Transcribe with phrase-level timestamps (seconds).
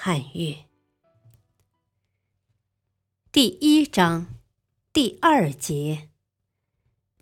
[0.00, 0.64] 汉乐，
[3.32, 4.28] 第一章
[4.92, 6.08] 第二节，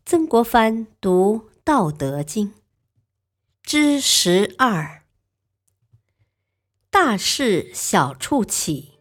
[0.04, 2.48] 曾国藩读《道德经》
[3.62, 5.04] 之十二，
[6.90, 8.98] 大事小处起。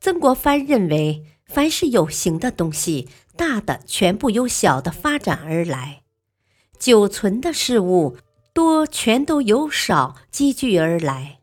[0.00, 1.26] 曾国藩认为。
[1.46, 6.02] 凡是有形的东西，大的全部由小的发展而来；
[6.76, 8.18] 久存的事物，
[8.56, 11.40] 多全都由少积聚而来。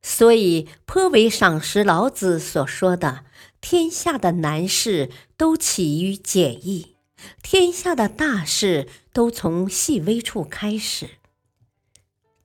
[0.00, 3.24] 所以颇为赏识老子所说的
[3.60, 6.94] ：“天下的难事都起于简易，
[7.42, 11.18] 天下的大事都从细微处开始。”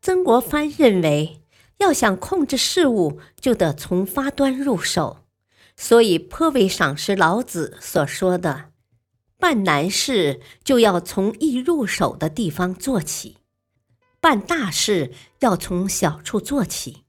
[0.01, 1.43] 曾国藩认为，
[1.77, 5.25] 要想控制事物，就得从发端入手。
[5.77, 8.71] 所以颇为赏识老子所说的
[9.37, 13.37] ：“办难事就要从易入手的地方做起，
[14.21, 17.03] 办大事要从小处做起。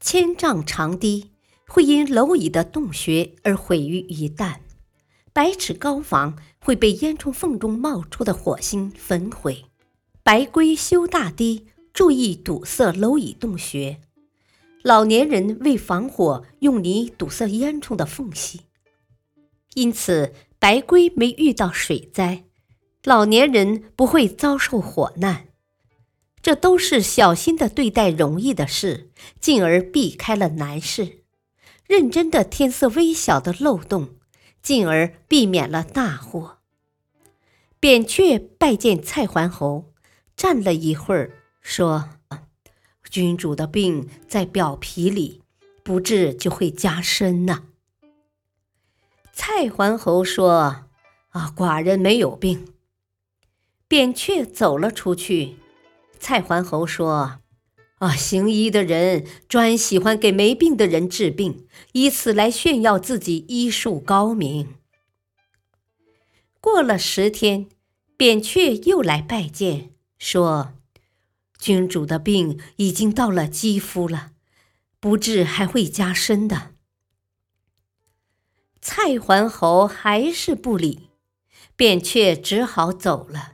[0.00, 1.30] 千丈长堤
[1.66, 4.56] 会因蝼蚁的洞穴而毁于一旦，
[5.32, 9.64] 百尺高房会被烟囱缝中冒出的火星焚毁。
[10.22, 14.00] 白龟修大堤，注意堵塞蝼蚁洞穴。”
[14.84, 18.60] 老年人为防火，用泥堵塞烟囱的缝隙，
[19.72, 22.44] 因此白龟没遇到水灾，
[23.02, 25.46] 老年人不会遭受火难。
[26.44, 29.08] 这都是小心的对待容易的事，
[29.40, 31.22] 进而避开了难事；
[31.86, 34.16] 认真的填塞微小的漏洞，
[34.60, 36.58] 进而避免了大祸。
[37.80, 39.90] 扁鹊拜见蔡桓侯，
[40.36, 41.30] 站了一会儿，
[41.62, 42.10] 说。
[43.10, 45.40] 君主的病在表皮里，
[45.82, 47.62] 不治就会加深呢。
[49.32, 50.88] 蔡桓侯说
[51.30, 52.74] ：“啊，寡人没有病。”
[53.88, 55.56] 扁鹊走了出去。
[56.26, 57.40] 蔡桓侯说
[58.00, 64.76] ：“啊，行医的人专喜欢给没病的人治病，以此来炫耀自己医术高明。”
[66.62, 67.68] 过了十天，
[68.16, 70.72] 扁鹊又来拜见，说。
[71.58, 74.30] 君主的病已经到了肌肤了，
[74.98, 76.70] 不治还会加深的。
[78.80, 81.10] 蔡桓侯还是不理，
[81.76, 83.53] 扁鹊只好走了。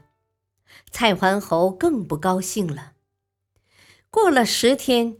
[0.91, 2.93] 蔡桓侯更不高兴了。
[4.09, 5.17] 过了十天，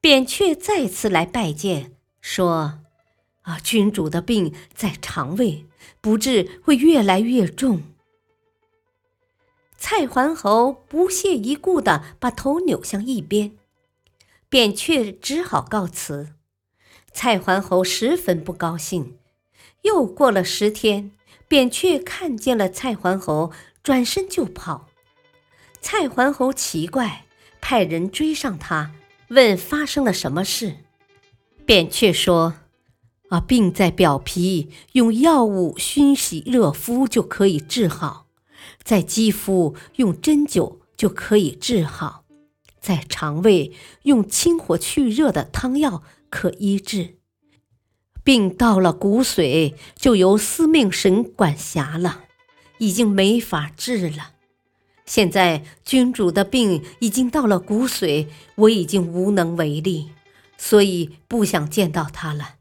[0.00, 2.80] 扁鹊再次来拜见，说
[3.42, 5.66] ：“啊，君主的病在肠胃，
[6.00, 7.82] 不治会越来越重。”
[9.78, 13.56] 蔡桓侯不屑一顾的把头扭向一边，
[14.48, 16.34] 扁鹊只好告辞。
[17.12, 19.18] 蔡桓侯十分不高兴。
[19.82, 21.12] 又过了十天，
[21.48, 24.88] 扁鹊看见了蔡桓侯，转身就跑。
[25.88, 27.26] 蔡桓侯奇怪，
[27.60, 28.90] 派人追上他，
[29.28, 30.78] 问发生了什么事。
[31.64, 32.54] 扁鹊说
[33.30, 38.26] ：“啊，病在表皮，用药物熏洗热敷就可以治好。”
[38.82, 42.24] 在肌肤用针灸就可以治好，
[42.80, 43.70] 在肠胃
[44.02, 47.18] 用清火去热的汤药可医治，
[48.24, 52.24] 病到了骨髓就由司命神管辖了，
[52.78, 54.32] 已经没法治了。
[55.06, 60.10] 现在君主的病已经到了骨髓，我已经无能为力，
[60.58, 62.56] 所以不想见到他了。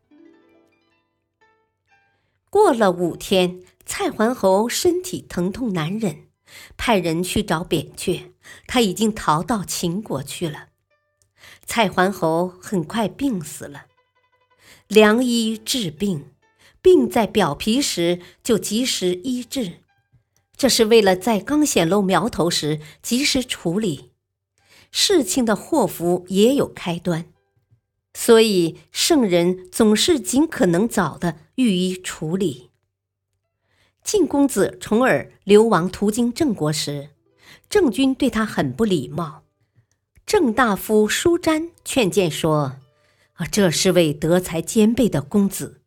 [2.50, 3.62] 过了五天。
[3.88, 6.24] 蔡桓侯身体疼痛难忍，
[6.76, 8.32] 派人去找扁鹊，
[8.66, 10.70] 他已经逃到秦国去了。
[11.68, 13.86] 蔡桓侯很快病死了。
[14.88, 16.32] 良医治病，
[16.82, 19.84] 病在表皮时就及时医治，
[20.58, 24.12] 这是为了在刚显露苗头时及时处理。
[24.92, 27.26] 事情的祸福也有开端，
[28.14, 32.70] 所以圣人总是尽可能早的予以处理。
[34.02, 37.10] 晋公子重耳流亡途经郑国时，
[37.70, 39.44] 郑军对他很不礼貌。
[40.26, 42.78] 郑大夫舒詹劝谏说
[43.36, 45.82] ：“啊，这是位德才兼备的公子，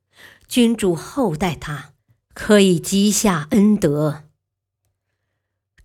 [0.47, 1.93] 君主厚待他，
[2.35, 4.25] 可以积下恩德。”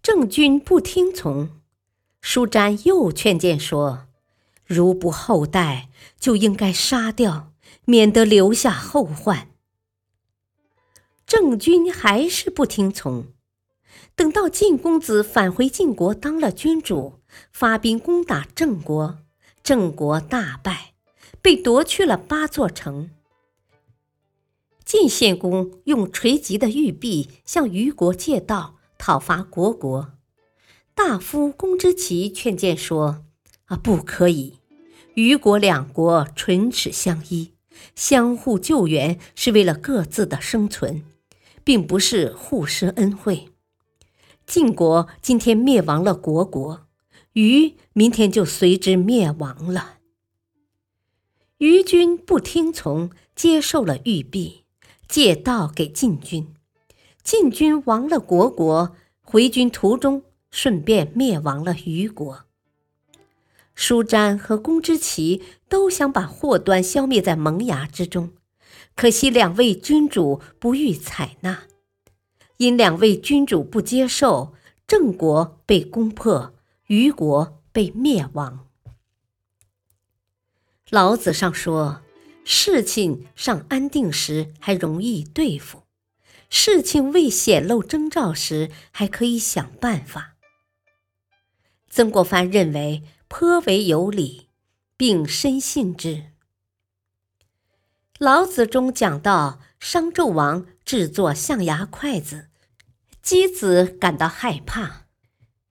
[0.03, 1.49] 郑军不听从，
[2.19, 4.07] 舒詹又劝谏说
[4.67, 5.87] ：“如不厚待，
[6.19, 7.53] 就应该杀掉，
[7.85, 9.47] 免得留下后患。
[11.25, 13.27] 郑军还是不听从。
[14.13, 17.21] 等到晋公子返回晋国当了君主，
[17.53, 19.19] 发兵攻打郑国，
[19.63, 20.95] 郑国大败，
[21.41, 23.09] 被夺去了八座城。
[24.83, 28.72] 晋献公用垂棘的玉璧向虞国借道，
[29.05, 30.13] 讨伐虢国。
[30.95, 33.25] 大夫公之奇劝谏说
[33.67, 34.59] ：“啊，不可以！
[35.15, 37.51] 虞国两国唇齿相依，
[37.95, 41.03] 相互救援是为了各自的生存，
[41.65, 43.49] 并不是互施恩惠。
[44.47, 46.87] 晋国今天灭亡了虢国，
[47.33, 49.97] 虞明天就随之灭亡了。”
[51.59, 54.63] 虞君不听从，接受了玉璧，
[55.09, 56.53] 借道给晋军。
[57.23, 60.23] 晋军亡了虢国，回军途中。
[60.53, 62.45] 顺便灭亡了虞国。
[63.73, 68.33] 舒詹和公之奇都想把祸端消灭在萌芽之中，
[68.95, 71.63] 可惜两位君主不予采纳。
[72.57, 74.53] 因两位君主不接受，
[74.85, 76.53] 郑国被攻破，
[76.85, 78.67] 虞国被灭亡。
[80.91, 82.01] 老子上说
[82.45, 85.82] ：“事情尚安定时，还容易对付；
[86.55, 90.35] 事情未显露征兆时，还可以想办法。”
[91.89, 94.49] 曾国藩认为颇为有理，
[94.95, 96.25] 并深信之。
[98.19, 102.49] 老子中讲到商纣王制作象牙筷子，
[103.23, 105.07] 箕子感到害怕。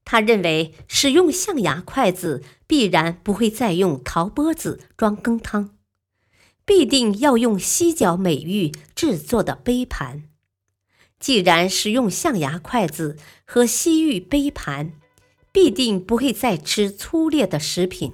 [0.04, 5.76] 他认为使用象牙筷子必然不会再用陶钵子装羹汤，
[6.64, 10.24] 必定要用犀角美玉制作的杯盘。
[11.22, 14.94] 既然使用象牙筷子和西域杯盘，
[15.52, 18.12] 必定不会再吃粗劣的食品，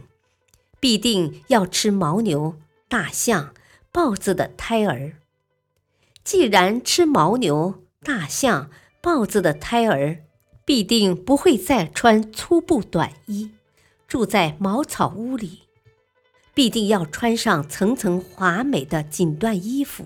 [0.79, 2.57] 必定要吃牦牛、
[2.87, 3.55] 大象、
[3.91, 5.15] 豹子的胎儿。
[6.23, 8.69] 既然吃牦牛、大象、
[9.01, 10.19] 豹子的胎儿，
[10.67, 13.53] 必定不会再穿粗布短衣，
[14.07, 15.61] 住在茅草屋里，
[16.53, 20.05] 必定要穿上层层华美的锦缎衣服，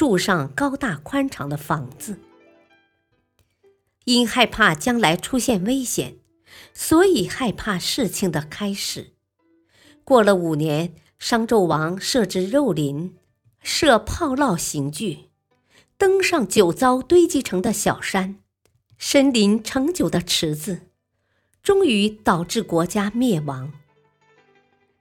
[0.00, 2.20] 住上高大宽敞的房子。
[4.06, 6.16] 因害怕将来出现危险。
[6.72, 9.12] 所以害怕事情的开始。
[10.02, 13.14] 过了五年，商纣王设置肉林，
[13.62, 15.28] 设炮烙刑具，
[15.98, 18.36] 登上酒糟堆积成的小山，
[18.96, 20.88] 深临盛酒的池子，
[21.62, 23.79] 终于导致国家灭亡。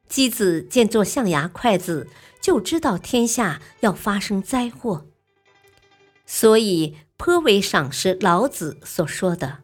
[0.09, 2.09] 箕子见做象牙筷子，
[2.41, 5.05] 就知道天下要发生灾祸，
[6.25, 9.59] 所以颇为赏识老子所说的。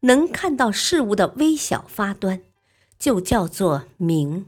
[0.00, 2.42] 能看到事物的微小发端，
[2.98, 4.46] 就叫做明。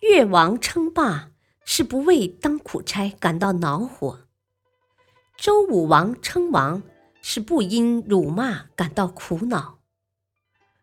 [0.00, 1.30] 越王称霸
[1.64, 4.26] 是不为当苦差感到恼火；
[5.36, 6.82] 周武王称王
[7.20, 9.78] 是不因辱骂感到苦恼。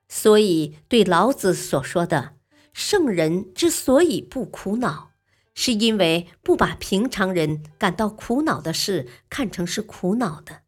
[0.08, 2.35] 所以，对老子所说的
[2.76, 5.12] 圣人之所以不苦恼，
[5.54, 10.64] 是因为不把平常人感到苦恼的事看成是苦恼的。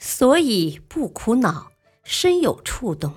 [0.00, 1.70] 所以不苦恼，
[2.02, 3.14] 深有触动。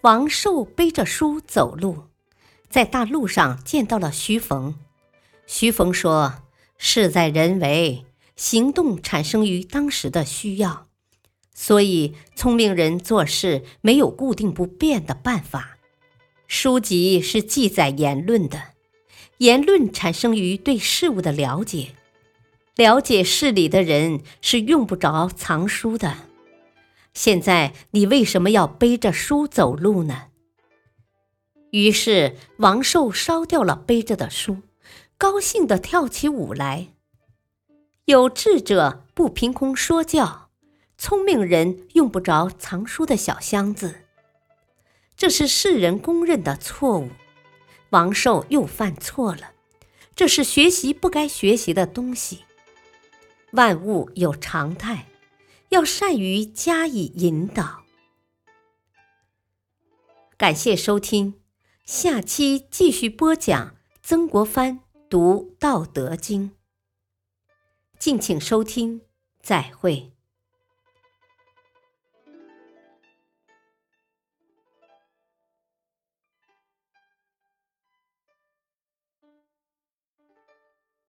[0.00, 2.04] 王寿背着书走路，
[2.70, 4.76] 在大路上见到了徐逢。
[5.46, 6.44] 徐逢说
[6.78, 10.86] ：“事在人为，行动产生于当时的需要，
[11.52, 15.75] 所以聪明人做事没有固定不变的办法。
[16.46, 18.72] 书籍是记载言论的，
[19.38, 21.88] 言论产生于对事物的了解。”
[22.76, 26.18] 了解事理的人是用不着藏书的。
[27.14, 30.24] 现在你为什么要背着书走路呢？
[31.70, 34.58] 于是王寿烧掉了背着的书，
[35.16, 36.88] 高兴地跳起舞来。
[38.04, 40.50] 有智者不凭空说教，
[40.98, 44.02] 聪明人用不着藏书的小箱子，
[45.16, 47.10] 这是世人公认的错误。
[47.90, 49.52] 王寿又犯错了，
[50.14, 52.44] 这是学习不该学习的东西。
[53.52, 55.06] 万物有常态，
[55.70, 57.84] 要善于加以引导。
[60.36, 61.40] 感谢收听，
[61.84, 66.50] 下期继续播讲曾国藩读《道德经》。
[67.98, 69.00] 敬请收听，
[69.40, 70.15] 再会。